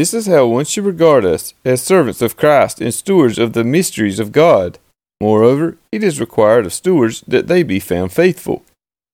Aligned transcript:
This 0.00 0.14
is 0.14 0.28
how 0.28 0.46
one 0.46 0.64
should 0.64 0.86
regard 0.86 1.26
us 1.26 1.52
as 1.62 1.82
servants 1.82 2.22
of 2.22 2.34
Christ 2.34 2.80
and 2.80 2.94
stewards 2.94 3.38
of 3.38 3.52
the 3.52 3.62
mysteries 3.62 4.18
of 4.18 4.32
God. 4.32 4.78
Moreover, 5.20 5.76
it 5.92 6.02
is 6.02 6.18
required 6.18 6.64
of 6.64 6.72
stewards 6.72 7.22
that 7.28 7.48
they 7.48 7.62
be 7.62 7.78
found 7.78 8.10
faithful. 8.10 8.64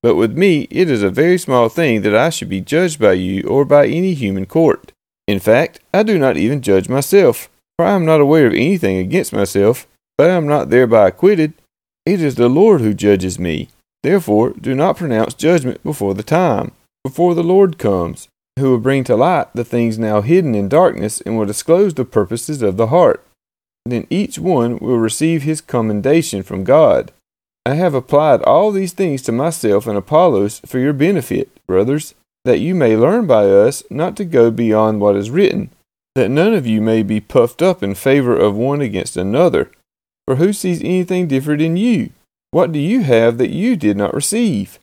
But 0.00 0.14
with 0.14 0.38
me, 0.38 0.68
it 0.70 0.88
is 0.88 1.02
a 1.02 1.10
very 1.10 1.38
small 1.38 1.68
thing 1.68 2.02
that 2.02 2.14
I 2.14 2.30
should 2.30 2.48
be 2.48 2.60
judged 2.60 3.00
by 3.00 3.14
you 3.14 3.42
or 3.48 3.64
by 3.64 3.88
any 3.88 4.14
human 4.14 4.46
court. 4.46 4.92
In 5.26 5.40
fact, 5.40 5.80
I 5.92 6.04
do 6.04 6.20
not 6.20 6.36
even 6.36 6.62
judge 6.62 6.88
myself, 6.88 7.48
for 7.76 7.84
I 7.84 7.94
am 7.96 8.06
not 8.06 8.20
aware 8.20 8.46
of 8.46 8.52
anything 8.52 8.98
against 8.98 9.32
myself, 9.32 9.88
but 10.16 10.30
I 10.30 10.34
am 10.34 10.46
not 10.46 10.70
thereby 10.70 11.08
acquitted. 11.08 11.54
It 12.04 12.22
is 12.22 12.36
the 12.36 12.48
Lord 12.48 12.80
who 12.80 12.94
judges 12.94 13.40
me. 13.40 13.70
Therefore, 14.04 14.50
do 14.50 14.72
not 14.72 14.98
pronounce 14.98 15.34
judgment 15.34 15.82
before 15.82 16.14
the 16.14 16.22
time, 16.22 16.70
before 17.02 17.34
the 17.34 17.42
Lord 17.42 17.76
comes, 17.76 18.28
who 18.58 18.70
will 18.70 18.78
bring 18.78 19.04
to 19.04 19.16
light 19.16 19.48
the 19.54 19.64
things 19.64 19.98
now 19.98 20.22
hidden 20.22 20.54
in 20.54 20.68
darkness 20.68 21.20
and 21.20 21.36
will 21.36 21.46
disclose 21.46 21.94
the 21.94 22.04
purposes 22.04 22.62
of 22.62 22.76
the 22.76 22.88
heart. 22.88 23.24
Then 23.84 24.06
each 24.10 24.38
one 24.38 24.78
will 24.78 24.98
receive 24.98 25.42
his 25.42 25.60
commendation 25.60 26.42
from 26.42 26.64
God. 26.64 27.12
I 27.64 27.74
have 27.74 27.94
applied 27.94 28.42
all 28.42 28.70
these 28.70 28.92
things 28.92 29.22
to 29.22 29.32
myself 29.32 29.86
and 29.86 29.96
Apollos 29.96 30.60
for 30.60 30.78
your 30.78 30.92
benefit, 30.92 31.50
brothers, 31.66 32.14
that 32.44 32.60
you 32.60 32.74
may 32.74 32.96
learn 32.96 33.26
by 33.26 33.44
us 33.46 33.82
not 33.90 34.16
to 34.16 34.24
go 34.24 34.50
beyond 34.50 35.00
what 35.00 35.16
is 35.16 35.30
written, 35.30 35.70
that 36.14 36.30
none 36.30 36.54
of 36.54 36.66
you 36.66 36.80
may 36.80 37.02
be 37.02 37.20
puffed 37.20 37.60
up 37.60 37.82
in 37.82 37.94
favor 37.94 38.36
of 38.36 38.56
one 38.56 38.80
against 38.80 39.16
another. 39.16 39.70
For 40.26 40.36
who 40.36 40.52
sees 40.52 40.80
anything 40.80 41.28
different 41.28 41.60
in 41.60 41.76
you? 41.76 42.10
What 42.52 42.72
do 42.72 42.78
you 42.78 43.02
have 43.02 43.38
that 43.38 43.50
you 43.50 43.76
did 43.76 43.96
not 43.96 44.14
receive? 44.14 44.78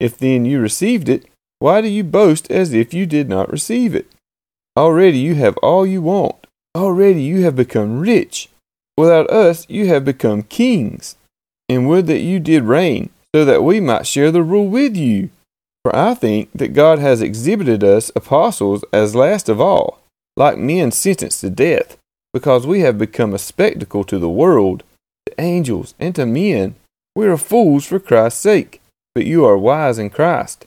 If 0.00 0.16
then 0.16 0.44
you 0.44 0.60
received 0.60 1.08
it, 1.08 1.26
why 1.58 1.80
do 1.80 1.88
you 1.88 2.04
boast 2.04 2.50
as 2.50 2.72
if 2.72 2.94
you 2.94 3.06
did 3.06 3.28
not 3.28 3.50
receive 3.50 3.94
it? 3.94 4.06
Already 4.76 5.18
you 5.18 5.34
have 5.34 5.56
all 5.58 5.86
you 5.86 6.02
want. 6.02 6.46
Already 6.76 7.22
you 7.22 7.42
have 7.42 7.56
become 7.56 8.00
rich. 8.00 8.48
Without 8.96 9.30
us, 9.30 9.66
you 9.68 9.86
have 9.86 10.04
become 10.04 10.42
kings 10.42 11.16
and 11.68 11.88
would 11.88 12.06
that 12.06 12.20
you 12.20 12.40
did 12.40 12.64
reign, 12.64 13.10
so 13.34 13.44
that 13.44 13.62
we 13.62 13.80
might 13.80 14.06
share 14.06 14.30
the 14.30 14.42
rule 14.42 14.68
with 14.68 14.96
you. 14.96 15.30
For 15.84 15.94
I 15.94 16.14
think 16.14 16.50
that 16.54 16.72
God 16.72 16.98
has 16.98 17.20
exhibited 17.20 17.84
us 17.84 18.10
apostles 18.16 18.84
as 18.92 19.14
last 19.14 19.48
of 19.48 19.60
all, 19.60 20.00
like 20.36 20.58
men 20.58 20.90
sentenced 20.90 21.40
to 21.42 21.50
death, 21.50 21.96
because 22.32 22.66
we 22.66 22.80
have 22.80 22.98
become 22.98 23.34
a 23.34 23.38
spectacle 23.38 24.04
to 24.04 24.18
the 24.18 24.30
world, 24.30 24.82
to 25.26 25.40
angels, 25.40 25.94
and 25.98 26.14
to 26.14 26.26
men. 26.26 26.74
We 27.14 27.26
are 27.26 27.36
fools 27.36 27.86
for 27.86 27.98
Christ's 27.98 28.40
sake, 28.40 28.80
but 29.14 29.26
you 29.26 29.44
are 29.44 29.58
wise 29.58 29.98
in 29.98 30.10
Christ. 30.10 30.66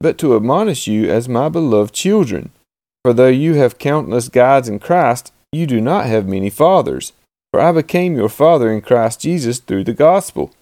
but 0.00 0.18
to 0.18 0.34
admonish 0.34 0.86
you 0.86 1.10
as 1.10 1.28
my 1.28 1.48
beloved 1.48 1.94
children. 1.94 2.50
For 3.04 3.12
though 3.12 3.28
you 3.28 3.54
have 3.54 3.78
countless 3.78 4.28
guides 4.28 4.68
in 4.68 4.78
Christ, 4.78 5.32
you 5.52 5.66
do 5.66 5.80
not 5.80 6.06
have 6.06 6.26
many 6.26 6.50
fathers. 6.50 7.12
For 7.52 7.60
I 7.60 7.72
became 7.72 8.16
your 8.16 8.28
father 8.28 8.70
in 8.70 8.80
Christ 8.80 9.20
Jesus 9.20 9.58
through 9.58 9.84
the 9.84 9.92
gospel. 9.92 10.52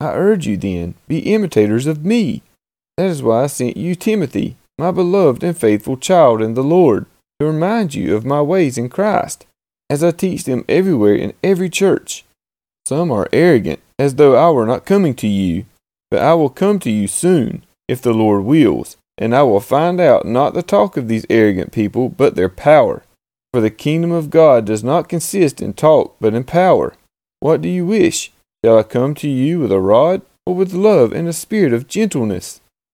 I 0.00 0.12
urge 0.14 0.46
you 0.46 0.56
then, 0.56 0.94
be 1.06 1.20
imitators 1.32 1.86
of 1.86 2.04
me. 2.04 2.42
That 2.96 3.06
is 3.06 3.22
why 3.22 3.44
I 3.44 3.46
sent 3.46 3.76
you 3.76 3.94
Timothy, 3.94 4.56
my 4.78 4.90
beloved 4.90 5.42
and 5.44 5.56
faithful 5.56 5.96
child 5.96 6.42
in 6.42 6.54
the 6.54 6.64
Lord, 6.64 7.06
to 7.38 7.46
remind 7.46 7.94
you 7.94 8.16
of 8.16 8.24
my 8.24 8.42
ways 8.42 8.76
in 8.76 8.88
Christ, 8.88 9.46
as 9.88 10.02
I 10.02 10.10
teach 10.10 10.44
them 10.44 10.64
everywhere 10.68 11.14
in 11.14 11.32
every 11.42 11.70
church. 11.70 12.24
Some 12.86 13.10
are 13.10 13.28
arrogant, 13.32 13.80
as 13.98 14.16
though 14.16 14.34
I 14.34 14.50
were 14.50 14.66
not 14.66 14.84
coming 14.84 15.14
to 15.14 15.28
you, 15.28 15.66
but 16.10 16.22
I 16.22 16.34
will 16.34 16.50
come 16.50 16.78
to 16.80 16.90
you 16.90 17.06
soon, 17.06 17.64
if 17.88 18.00
the 18.00 18.12
Lord 18.12 18.44
wills, 18.44 18.96
and 19.18 19.34
I 19.34 19.42
will 19.42 19.60
find 19.60 20.00
out 20.00 20.26
not 20.26 20.54
the 20.54 20.62
talk 20.62 20.96
of 20.96 21.08
these 21.08 21.26
arrogant 21.30 21.72
people, 21.72 22.08
but 22.08 22.34
their 22.34 22.48
power. 22.48 23.02
For 23.52 23.60
the 23.60 23.70
kingdom 23.70 24.10
of 24.10 24.30
God 24.30 24.64
does 24.64 24.82
not 24.82 25.08
consist 25.08 25.62
in 25.62 25.74
talk, 25.74 26.16
but 26.20 26.34
in 26.34 26.44
power. 26.44 26.94
What 27.40 27.60
do 27.60 27.68
you 27.68 27.86
wish? 27.86 28.32
Shall 28.64 28.78
I 28.78 28.82
come 28.82 29.14
to 29.16 29.28
you 29.28 29.60
with 29.60 29.70
a 29.70 29.80
rod, 29.80 30.22
or 30.46 30.54
with 30.54 30.72
love 30.72 31.12
and 31.12 31.28
a 31.28 31.32
spirit 31.32 31.72
of 31.72 31.86
gentleness? 31.86 32.60